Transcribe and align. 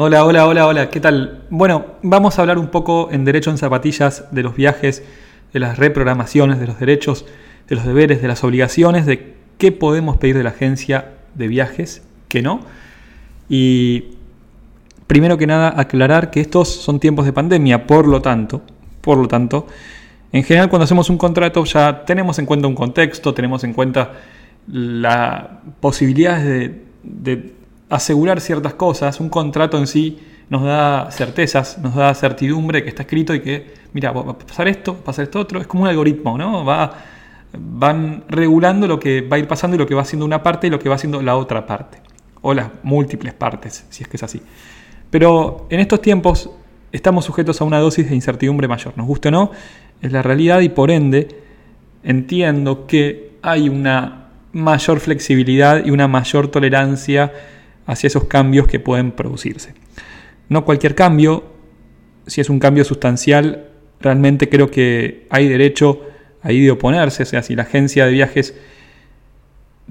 Hola, 0.00 0.24
hola, 0.24 0.46
hola, 0.46 0.68
hola, 0.68 0.90
¿qué 0.90 1.00
tal? 1.00 1.42
Bueno, 1.50 1.84
vamos 2.04 2.38
a 2.38 2.42
hablar 2.42 2.56
un 2.56 2.68
poco 2.68 3.08
en 3.10 3.24
Derecho 3.24 3.50
en 3.50 3.58
Zapatillas 3.58 4.26
de 4.30 4.44
los 4.44 4.54
viajes, 4.54 5.02
de 5.52 5.58
las 5.58 5.76
reprogramaciones, 5.76 6.60
de 6.60 6.68
los 6.68 6.78
derechos, 6.78 7.26
de 7.68 7.74
los 7.74 7.84
deberes, 7.84 8.22
de 8.22 8.28
las 8.28 8.44
obligaciones, 8.44 9.06
de 9.06 9.34
qué 9.58 9.72
podemos 9.72 10.16
pedir 10.16 10.36
de 10.36 10.44
la 10.44 10.50
agencia 10.50 11.14
de 11.34 11.48
viajes, 11.48 12.04
qué 12.28 12.42
no. 12.42 12.60
Y 13.48 14.04
primero 15.08 15.36
que 15.36 15.48
nada, 15.48 15.74
aclarar 15.76 16.30
que 16.30 16.40
estos 16.42 16.68
son 16.68 17.00
tiempos 17.00 17.26
de 17.26 17.32
pandemia, 17.32 17.88
por 17.88 18.06
lo 18.06 18.22
tanto, 18.22 18.62
por 19.00 19.18
lo 19.18 19.26
tanto, 19.26 19.66
en 20.30 20.44
general 20.44 20.68
cuando 20.68 20.84
hacemos 20.84 21.10
un 21.10 21.18
contrato 21.18 21.64
ya 21.64 22.04
tenemos 22.04 22.38
en 22.38 22.46
cuenta 22.46 22.68
un 22.68 22.76
contexto, 22.76 23.34
tenemos 23.34 23.64
en 23.64 23.72
cuenta 23.72 24.12
la 24.68 25.58
posibilidad 25.80 26.40
de, 26.40 26.84
de 27.02 27.57
asegurar 27.88 28.40
ciertas 28.40 28.74
cosas. 28.74 29.20
Un 29.20 29.28
contrato 29.28 29.78
en 29.78 29.86
sí 29.86 30.18
nos 30.50 30.62
da 30.62 31.10
certezas, 31.10 31.78
nos 31.78 31.94
da 31.94 32.14
certidumbre 32.14 32.82
que 32.82 32.88
está 32.88 33.02
escrito 33.02 33.34
y 33.34 33.40
que, 33.40 33.74
mira, 33.92 34.12
va 34.12 34.32
a 34.32 34.38
pasar 34.38 34.68
esto, 34.68 34.94
va 34.94 35.00
a 35.00 35.04
pasar 35.04 35.24
esto 35.24 35.40
otro. 35.40 35.60
Es 35.60 35.66
como 35.66 35.84
un 35.84 35.88
algoritmo, 35.88 36.38
¿no? 36.38 36.64
Va, 36.64 36.92
van 37.52 38.24
regulando 38.28 38.86
lo 38.86 38.98
que 38.98 39.20
va 39.20 39.36
a 39.36 39.38
ir 39.38 39.48
pasando 39.48 39.76
y 39.76 39.78
lo 39.78 39.86
que 39.86 39.94
va 39.94 40.02
haciendo 40.02 40.24
una 40.24 40.42
parte 40.42 40.66
y 40.66 40.70
lo 40.70 40.78
que 40.78 40.88
va 40.88 40.94
haciendo 40.94 41.22
la 41.22 41.36
otra 41.36 41.66
parte. 41.66 41.98
O 42.40 42.54
las 42.54 42.68
múltiples 42.82 43.34
partes, 43.34 43.84
si 43.90 44.02
es 44.02 44.08
que 44.08 44.16
es 44.16 44.22
así. 44.22 44.40
Pero 45.10 45.66
en 45.70 45.80
estos 45.80 46.00
tiempos 46.00 46.50
estamos 46.92 47.24
sujetos 47.24 47.60
a 47.60 47.64
una 47.64 47.78
dosis 47.78 48.08
de 48.08 48.14
incertidumbre 48.14 48.68
mayor. 48.68 48.94
Nos 48.96 49.06
guste 49.06 49.28
o 49.28 49.30
no, 49.30 49.50
es 50.00 50.12
la 50.12 50.22
realidad 50.22 50.60
y 50.60 50.68
por 50.68 50.90
ende 50.90 51.28
entiendo 52.02 52.86
que 52.86 53.32
hay 53.42 53.68
una 53.68 54.28
mayor 54.52 55.00
flexibilidad 55.00 55.84
y 55.84 55.90
una 55.90 56.08
mayor 56.08 56.48
tolerancia 56.48 57.32
hacia 57.88 58.06
esos 58.06 58.24
cambios 58.24 58.68
que 58.68 58.78
pueden 58.78 59.10
producirse. 59.10 59.74
No 60.48 60.64
cualquier 60.64 60.94
cambio, 60.94 61.42
si 62.26 62.40
es 62.40 62.50
un 62.50 62.60
cambio 62.60 62.84
sustancial, 62.84 63.70
realmente 64.00 64.48
creo 64.48 64.70
que 64.70 65.26
hay 65.30 65.48
derecho 65.48 66.02
ahí 66.42 66.60
de 66.60 66.70
oponerse. 66.70 67.22
O 67.22 67.26
sea, 67.26 67.42
si 67.42 67.56
la 67.56 67.62
agencia 67.62 68.04
de 68.04 68.12
viajes 68.12 68.54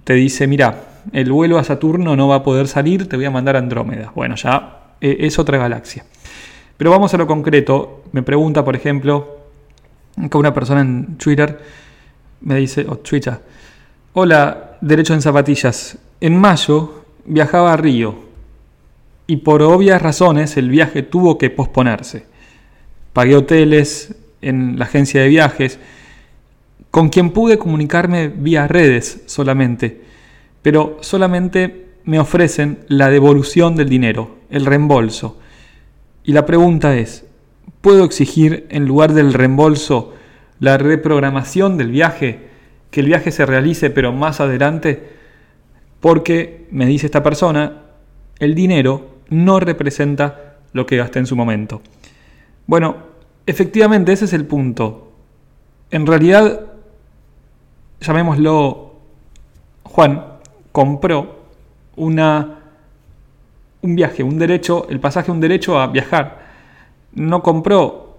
te 0.04 0.14
dice, 0.14 0.46
mira, 0.46 1.02
el 1.12 1.32
vuelo 1.32 1.58
a 1.58 1.64
Saturno 1.64 2.16
no 2.16 2.28
va 2.28 2.36
a 2.36 2.44
poder 2.44 2.68
salir, 2.68 3.10
te 3.10 3.16
voy 3.16 3.26
a 3.26 3.32
mandar 3.32 3.56
a 3.56 3.60
Andrómeda. 3.60 4.12
Bueno, 4.14 4.36
ya 4.36 4.94
eh, 5.02 5.18
es 5.22 5.40
otra 5.40 5.58
galaxia. 5.58 6.06
Pero 6.78 6.92
vamos 6.92 7.12
a 7.16 7.18
lo 7.18 7.26
concreto. 7.26 8.04
Me 8.12 8.22
pregunta, 8.22 8.64
por 8.64 8.76
ejemplo, 8.76 9.40
que 10.30 10.38
una 10.38 10.54
persona 10.54 10.82
en 10.82 11.18
Twitter 11.18 11.60
me 12.42 12.58
dice, 12.58 12.86
o 12.88 12.98
Twitter, 12.98 13.40
hola, 14.14 14.78
derecho 14.82 15.16
en 15.16 15.22
zapatillas. 15.24 15.98
En 16.22 16.40
mayo 16.40 16.97
viajaba 17.28 17.74
a 17.74 17.78
Río 17.78 18.16
y 19.28 19.38
por 19.38 19.62
obvias 19.62 20.02
razones 20.02 20.58
el 20.58 20.70
viaje 20.70 21.04
tuvo 21.04 21.38
que 21.38 21.50
posponerse. 21.50 22.26
Pagué 23.14 23.36
hoteles 23.36 24.16
en 24.42 24.80
la 24.80 24.86
agencia 24.86 25.22
de 25.22 25.28
viajes, 25.28 25.80
con 26.90 27.10
quien 27.10 27.32
pude 27.32 27.58
comunicarme 27.58 28.30
vía 28.30 28.68
redes 28.68 29.24
solamente, 29.26 30.02
pero 30.62 30.98
solamente 31.02 31.88
me 32.06 32.20
ofrecen 32.20 32.80
la 32.88 33.10
devolución 33.10 33.76
del 33.76 33.90
dinero, 33.90 34.38
el 34.50 34.66
reembolso. 34.66 35.38
Y 36.24 36.32
la 36.32 36.46
pregunta 36.46 36.96
es, 36.96 37.26
¿puedo 37.82 38.06
exigir 38.06 38.66
en 38.70 38.86
lugar 38.86 39.14
del 39.14 39.34
reembolso 39.34 40.14
la 40.60 40.78
reprogramación 40.78 41.78
del 41.78 41.92
viaje, 41.92 42.48
que 42.92 43.02
el 43.02 43.08
viaje 43.08 43.32
se 43.32 43.46
realice 43.46 43.90
pero 43.90 44.14
más 44.14 44.40
adelante? 44.40 45.17
Porque, 46.00 46.68
me 46.72 46.86
dice 46.86 47.08
esta 47.08 47.24
persona, 47.24 47.84
el 48.40 48.56
dinero 48.56 49.18
no 49.30 49.60
representa 49.60 50.58
lo 50.74 50.86
que 50.86 50.98
gasté 50.98 51.20
en 51.20 51.26
su 51.26 51.36
momento. 51.36 51.82
Bueno, 52.66 52.98
efectivamente 53.46 54.12
ese 54.12 54.26
es 54.26 54.34
el 54.34 54.46
punto. 54.46 55.12
En 55.90 56.06
realidad, 56.06 56.62
llamémoslo, 58.02 58.96
Juan 59.84 60.26
compró 60.72 61.38
una, 61.96 62.60
un 63.82 63.96
viaje, 63.96 64.22
un 64.24 64.38
derecho, 64.38 64.88
el 64.90 65.00
pasaje, 65.00 65.32
un 65.32 65.40
derecho 65.40 65.80
a 65.80 65.88
viajar. 65.88 66.48
No 67.14 67.42
compró 67.42 68.18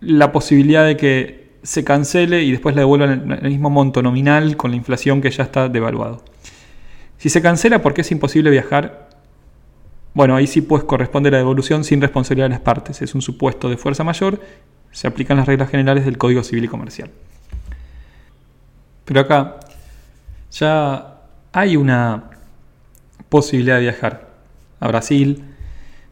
la 0.00 0.30
posibilidad 0.30 0.86
de 0.86 0.96
que 0.96 1.44
se 1.62 1.82
cancele 1.82 2.42
y 2.42 2.52
después 2.52 2.74
le 2.74 2.82
devuelvan 2.82 3.32
el 3.32 3.50
mismo 3.50 3.70
monto 3.70 4.02
nominal 4.02 4.56
con 4.56 4.70
la 4.70 4.76
inflación 4.76 5.20
que 5.20 5.30
ya 5.30 5.44
está 5.44 5.68
devaluado. 5.68 6.22
Si 7.24 7.30
se 7.30 7.40
cancela 7.40 7.80
porque 7.80 8.02
es 8.02 8.12
imposible 8.12 8.50
viajar, 8.50 9.08
bueno, 10.12 10.36
ahí 10.36 10.46
sí 10.46 10.60
pues 10.60 10.84
corresponde 10.84 11.30
la 11.30 11.38
devolución 11.38 11.82
sin 11.82 12.02
responsabilidad 12.02 12.44
de 12.50 12.50
las 12.50 12.60
partes. 12.60 13.00
Es 13.00 13.14
un 13.14 13.22
supuesto 13.22 13.70
de 13.70 13.78
fuerza 13.78 14.04
mayor, 14.04 14.42
se 14.92 15.06
aplican 15.06 15.38
las 15.38 15.46
reglas 15.46 15.70
generales 15.70 16.04
del 16.04 16.18
Código 16.18 16.44
Civil 16.44 16.64
y 16.64 16.68
Comercial. 16.68 17.10
Pero 19.06 19.20
acá 19.20 19.56
ya 20.52 21.22
hay 21.50 21.78
una 21.78 22.24
posibilidad 23.30 23.76
de 23.76 23.80
viajar 23.84 24.28
a 24.78 24.88
Brasil, 24.88 25.44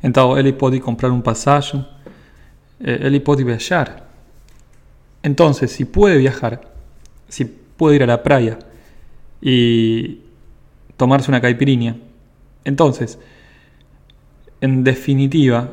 entonces 0.00 0.46
él 0.46 0.54
puede 0.54 0.80
comprar 0.80 1.12
un 1.12 1.20
pasaje, 1.20 1.84
eh, 2.80 3.00
él 3.02 3.20
puede 3.20 3.44
viajar. 3.44 4.06
Entonces, 5.22 5.72
si 5.72 5.84
puede 5.84 6.16
viajar, 6.16 6.72
si 7.28 7.44
puede 7.44 7.96
ir 7.96 8.02
a 8.02 8.06
la 8.06 8.22
playa 8.22 8.58
y 9.42 10.31
tomarse 10.96 11.30
una 11.30 11.40
caipirinha. 11.40 11.96
Entonces, 12.64 13.18
en 14.60 14.84
definitiva, 14.84 15.70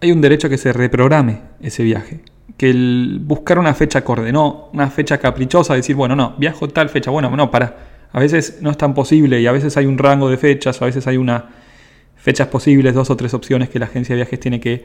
hay 0.00 0.12
un 0.12 0.20
derecho 0.20 0.48
a 0.48 0.50
que 0.50 0.58
se 0.58 0.72
reprograme 0.72 1.40
ese 1.60 1.82
viaje. 1.82 2.20
Que 2.56 2.70
el 2.70 3.20
buscar 3.22 3.58
una 3.58 3.72
fecha 3.74 4.00
acorde, 4.00 4.32
no 4.32 4.68
una 4.72 4.90
fecha 4.90 5.18
caprichosa, 5.18 5.74
decir, 5.74 5.96
bueno, 5.96 6.14
no, 6.14 6.34
viajo 6.38 6.68
tal 6.68 6.88
fecha, 6.88 7.10
bueno, 7.10 7.30
no, 7.30 7.50
para. 7.50 7.90
A 8.12 8.20
veces 8.20 8.58
no 8.60 8.70
es 8.70 8.76
tan 8.76 8.92
posible 8.92 9.40
y 9.40 9.46
a 9.46 9.52
veces 9.52 9.74
hay 9.78 9.86
un 9.86 9.96
rango 9.96 10.28
de 10.28 10.36
fechas, 10.36 10.80
o 10.82 10.84
a 10.84 10.86
veces 10.86 11.06
hay 11.06 11.16
una 11.16 11.46
fechas 12.16 12.48
posibles, 12.48 12.94
dos 12.94 13.10
o 13.10 13.16
tres 13.16 13.34
opciones 13.34 13.68
que 13.68 13.78
la 13.78 13.86
agencia 13.86 14.14
de 14.14 14.22
viajes 14.22 14.38
tiene 14.38 14.60
que 14.60 14.84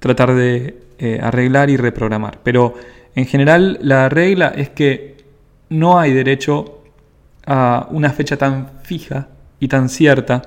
tratar 0.00 0.34
de 0.34 0.78
eh, 0.98 1.20
arreglar 1.22 1.70
y 1.70 1.76
reprogramar. 1.76 2.40
Pero 2.42 2.74
en 3.14 3.26
general 3.26 3.78
la 3.82 4.08
regla 4.08 4.48
es 4.56 4.70
que 4.70 5.16
no 5.68 6.00
hay 6.00 6.12
derecho 6.12 6.79
a 7.46 7.88
una 7.90 8.10
fecha 8.10 8.36
tan 8.36 8.70
fija 8.82 9.28
y 9.58 9.68
tan 9.68 9.88
cierta, 9.88 10.42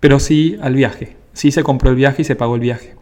pero 0.00 0.18
sí 0.18 0.58
al 0.60 0.74
viaje. 0.74 1.16
Sí 1.32 1.50
se 1.50 1.62
compró 1.62 1.90
el 1.90 1.96
viaje 1.96 2.22
y 2.22 2.24
se 2.24 2.36
pagó 2.36 2.54
el 2.54 2.60
viaje. 2.60 2.94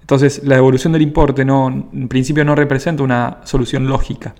Entonces, 0.00 0.42
la 0.44 0.54
devolución 0.54 0.92
del 0.92 1.02
importe 1.02 1.44
no, 1.44 1.68
en 1.68 2.08
principio 2.08 2.44
no 2.44 2.54
representa 2.54 3.02
una 3.02 3.38
solución 3.44 3.88
lógica. 3.88 4.34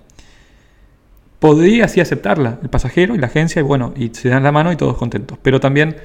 Podría 1.39 1.85
así 1.85 2.01
aceptarla 2.01 2.59
el 2.63 2.69
pasajero 2.69 3.13
y 3.13 3.17
la 3.17 3.27
agencia, 3.27 3.59
y 3.59 3.63
bueno, 3.63 3.93
y 3.95 4.09
se 4.09 4.29
dan 4.29 4.43
la 4.43 4.51
mano 4.51 4.71
y 4.71 4.75
todos 4.75 4.97
contentos. 4.97 5.37
Pero 5.41 5.59
también 5.59 5.95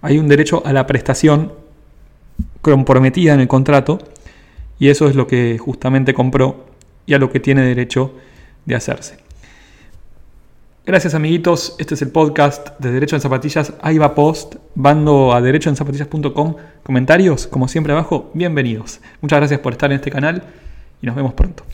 hay 0.00 0.18
un 0.18 0.26
derecho 0.26 0.62
a 0.64 0.72
la 0.72 0.86
prestación 0.86 1.52
comprometida 2.62 3.34
en 3.34 3.40
el 3.40 3.48
contrato, 3.48 3.98
y 4.78 4.88
eso 4.88 5.08
es 5.08 5.14
lo 5.14 5.26
que 5.26 5.58
justamente 5.58 6.14
compró 6.14 6.66
y 7.06 7.14
a 7.14 7.18
lo 7.18 7.30
que 7.30 7.40
tiene 7.40 7.62
derecho 7.62 8.14
de 8.64 8.74
hacerse. 8.74 9.23
Gracias 10.86 11.14
amiguitos, 11.14 11.76
este 11.78 11.94
es 11.94 12.02
el 12.02 12.10
podcast 12.10 12.78
de 12.78 12.92
Derecho 12.92 13.16
en 13.16 13.22
Zapatillas. 13.22 13.72
Ahí 13.80 13.96
va 13.96 14.14
post, 14.14 14.56
bando 14.74 15.32
a 15.32 15.40
derechoenzapatillas.com. 15.40 16.56
Comentarios, 16.82 17.46
como 17.46 17.68
siempre 17.68 17.94
abajo, 17.94 18.30
bienvenidos. 18.34 19.00
Muchas 19.22 19.38
gracias 19.38 19.60
por 19.60 19.72
estar 19.72 19.90
en 19.90 19.96
este 19.96 20.10
canal 20.10 20.42
y 21.00 21.06
nos 21.06 21.16
vemos 21.16 21.32
pronto. 21.32 21.64